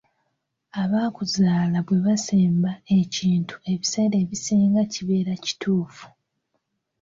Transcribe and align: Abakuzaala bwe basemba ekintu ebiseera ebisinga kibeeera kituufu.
Abakuzaala 0.81 1.77
bwe 1.87 1.97
basemba 2.05 2.71
ekintu 2.99 3.55
ebiseera 3.71 4.15
ebisinga 4.23 4.81
kibeeera 4.93 5.33
kituufu. 5.45 6.05